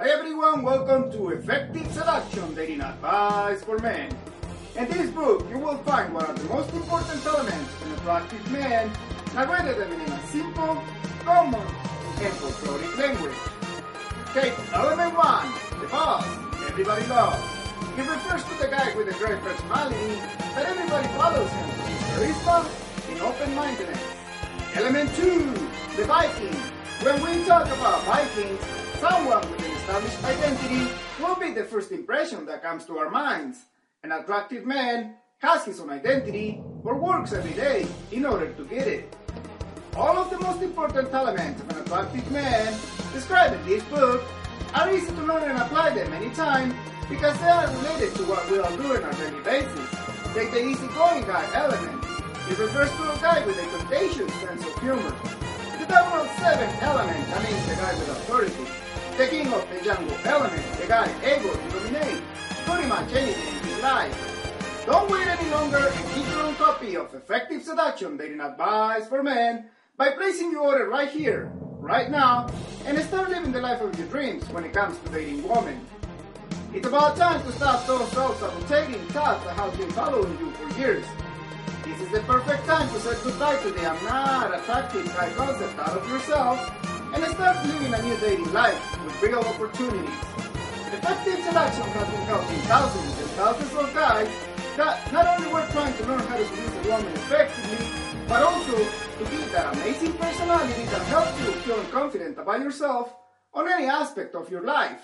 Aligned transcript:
Hi 0.00 0.10
everyone, 0.10 0.62
welcome 0.62 1.10
to 1.10 1.30
Effective 1.30 1.90
Seduction 1.90 2.54
Dating 2.54 2.80
Advice 2.80 3.64
for 3.64 3.80
Men. 3.80 4.16
In 4.76 4.88
this 4.88 5.10
book, 5.10 5.44
you 5.50 5.58
will 5.58 5.78
find 5.78 6.14
one 6.14 6.24
of 6.24 6.38
the 6.38 6.54
most 6.54 6.72
important 6.72 7.26
elements 7.26 7.68
in 7.84 7.90
attractive 7.90 8.52
men, 8.52 8.92
narrated 9.34 9.76
in 9.76 10.00
a 10.00 10.26
simple, 10.28 10.80
common, 11.24 11.66
and 12.22 12.32
folkloric 12.38 12.96
language. 12.96 13.34
Take 14.34 14.54
element 14.72 15.16
one, 15.16 15.52
the 15.80 15.88
boss, 15.88 16.24
everybody 16.68 17.04
loves. 17.08 17.42
He 17.96 18.02
refers 18.02 18.44
to 18.44 18.54
the 18.62 18.68
guy 18.68 18.94
with 18.94 19.08
a 19.08 19.18
great 19.18 19.40
personality 19.40 20.14
that 20.54 20.64
everybody 20.64 21.08
follows 21.18 21.50
him 21.50 21.70
for 21.70 22.22
his 22.22 22.36
charisma 22.36 22.70
and 23.10 23.20
open-mindedness. 23.20 24.02
Element 24.76 25.12
two, 25.16 25.52
the 25.96 26.04
Viking. 26.04 26.54
When 27.02 27.20
we 27.20 27.44
talk 27.44 27.66
about 27.66 28.04
Vikings, 28.04 28.60
someone 29.00 29.40
with 29.50 29.67
established 29.88 30.22
identity 30.24 30.92
will 31.18 31.36
be 31.36 31.50
the 31.52 31.64
first 31.64 31.92
impression 31.92 32.44
that 32.44 32.62
comes 32.62 32.84
to 32.84 32.98
our 32.98 33.08
minds. 33.08 33.64
An 34.02 34.12
attractive 34.12 34.66
man 34.66 35.14
has 35.38 35.64
his 35.64 35.80
own 35.80 35.88
identity 35.88 36.60
or 36.84 36.94
works 36.98 37.32
every 37.32 37.54
day 37.54 37.86
in 38.12 38.26
order 38.26 38.52
to 38.52 38.64
get 38.66 38.86
it. 38.86 39.16
All 39.96 40.18
of 40.18 40.28
the 40.28 40.38
most 40.40 40.60
important 40.60 41.08
elements 41.14 41.62
of 41.62 41.70
an 41.70 41.78
attractive 41.78 42.30
man 42.30 42.76
described 43.14 43.54
in 43.54 43.66
this 43.66 43.82
book 43.84 44.22
are 44.74 44.92
easy 44.92 45.06
to 45.06 45.22
learn 45.22 45.48
and 45.48 45.58
apply 45.58 45.94
them 45.94 46.12
anytime 46.12 46.76
because 47.08 47.38
they 47.40 47.48
are 47.48 47.66
related 47.80 48.14
to 48.16 48.24
what 48.24 48.44
we 48.50 48.58
all 48.58 48.76
do 48.76 48.92
on 48.92 49.02
a 49.02 49.12
daily 49.16 49.42
basis. 49.42 49.88
Take 50.34 50.52
the 50.52 50.68
easygoing 50.68 51.24
guy 51.24 51.48
element. 51.54 52.04
It 52.50 52.58
refers 52.58 52.90
to 52.90 53.02
a 53.10 53.16
guy 53.22 53.46
with 53.46 53.56
a 53.56 53.66
contagious 53.78 54.32
sense 54.34 54.66
of 54.66 54.78
humor. 54.82 55.16
The 55.80 55.88
007 55.88 56.76
element, 56.84 57.26
that 57.32 57.42
means 57.42 57.66
the 57.66 57.74
guy 57.76 57.94
with 57.94 58.08
authority. 58.10 58.68
The 59.18 59.26
king 59.26 59.52
of 59.52 59.68
the 59.68 59.84
jungle 59.84 60.16
element, 60.26 60.80
the 60.80 60.86
guy 60.86 61.10
able 61.24 61.50
to 61.50 61.68
dominate 61.70 62.22
pretty 62.64 62.86
much 62.86 63.12
anything 63.12 63.72
in 63.72 63.82
life. 63.82 64.84
Don't 64.86 65.10
wait 65.10 65.26
any 65.26 65.50
longer 65.50 65.78
and 65.78 66.14
get 66.14 66.28
your 66.30 66.42
own 66.44 66.54
copy 66.54 66.96
of 66.96 67.12
Effective 67.12 67.64
Seduction 67.64 68.16
Dating 68.16 68.38
Advice 68.38 69.08
for 69.08 69.24
Men 69.24 69.70
by 69.96 70.10
placing 70.10 70.52
your 70.52 70.60
order 70.60 70.88
right 70.88 71.10
here, 71.10 71.50
right 71.80 72.12
now, 72.12 72.48
and 72.86 72.96
start 73.00 73.30
living 73.30 73.50
the 73.50 73.60
life 73.60 73.80
of 73.80 73.98
your 73.98 74.06
dreams 74.06 74.48
when 74.50 74.62
it 74.62 74.72
comes 74.72 74.96
to 75.00 75.08
dating 75.10 75.42
women. 75.48 75.84
It's 76.72 76.86
about 76.86 77.16
time 77.16 77.42
to 77.42 77.50
stop 77.54 77.84
those 77.88 78.08
self-sabotaging 78.12 79.04
thoughts 79.08 79.44
that 79.46 79.56
have 79.56 79.76
been 79.76 79.90
following 79.90 80.38
you 80.38 80.52
for 80.52 80.78
years. 80.78 81.04
This 81.84 82.00
is 82.02 82.12
the 82.12 82.20
perfect 82.20 82.66
time 82.66 82.88
to 82.90 83.00
say 83.00 83.16
goodbye 83.24 83.60
to 83.64 83.70
the 83.72 83.84
I'm 83.84 84.04
not 84.04 84.56
attractive 84.56 85.06
guy 85.06 85.32
concept 85.32 85.76
out 85.76 85.96
of 85.96 86.08
yourself 86.08 86.97
and 87.14 87.24
start 87.34 87.64
living 87.66 87.94
a 87.94 88.02
new 88.02 88.16
daily 88.18 88.44
life 88.52 89.04
with 89.04 89.22
real 89.22 89.40
opportunities. 89.40 90.14
Effective 90.92 91.44
Seduction 91.44 91.84
has 91.84 92.08
been 92.08 92.26
helping 92.26 92.60
thousands 92.68 93.18
and 93.20 93.30
thousands 93.30 93.74
of 93.74 93.94
guys 93.94 94.28
that 94.76 95.12
not 95.12 95.26
only 95.26 95.52
were 95.52 95.66
trying 95.72 95.96
to 95.96 96.06
learn 96.06 96.20
how 96.20 96.36
to 96.36 96.44
seduce 96.46 96.86
a 96.86 96.88
woman 96.88 97.12
effectively, 97.14 97.86
but 98.28 98.42
also 98.42 98.76
to 98.76 99.24
be 99.30 99.36
that 99.52 99.74
amazing 99.74 100.12
personality 100.14 100.84
that 100.84 101.02
helps 101.06 101.38
you 101.40 101.52
feel 101.62 101.82
confident 101.84 102.38
about 102.38 102.60
yourself 102.60 103.14
on 103.54 103.68
any 103.68 103.86
aspect 103.86 104.34
of 104.34 104.50
your 104.50 104.62
life. 104.62 105.00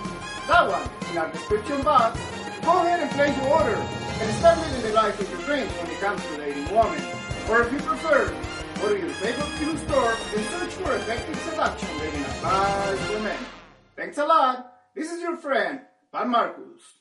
that 0.46 0.68
one 0.68 0.88
in 1.10 1.18
our 1.18 1.28
description 1.32 1.82
box. 1.82 2.20
Go 2.62 2.78
ahead 2.78 3.00
and 3.00 3.10
place 3.10 3.36
your 3.38 3.48
order 3.48 3.74
and 3.74 4.32
start 4.38 4.58
living 4.58 4.82
the 4.82 4.92
life 4.92 5.20
of 5.20 5.28
your 5.28 5.40
dreams 5.42 5.72
when 5.72 5.90
it 5.90 5.98
comes 5.98 6.22
to 6.22 6.36
dating 6.36 6.70
women. 6.70 7.02
Or 7.50 7.62
if 7.62 7.72
you 7.72 7.80
prefer, 7.80 8.32
go 8.80 8.94
to 8.94 9.00
your 9.00 9.10
favorite 9.10 9.48
film 9.58 9.76
store 9.76 10.14
and 10.36 10.46
search 10.50 10.74
for 10.74 10.94
Effective 10.94 11.36
Seduction 11.50 11.98
Dating 11.98 12.20
Advice 12.20 13.00
for 13.06 13.18
Men. 13.18 13.40
Thanks 13.96 14.18
a 14.18 14.24
lot. 14.24 14.77
This 14.98 15.12
is 15.12 15.22
your 15.22 15.36
friend, 15.36 15.82
Pan 16.10 16.28
Marcus. 16.28 16.97